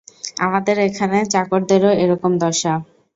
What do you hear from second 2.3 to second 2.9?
দশা।